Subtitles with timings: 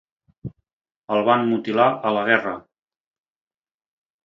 [1.17, 2.57] El van mutilar a la guerra.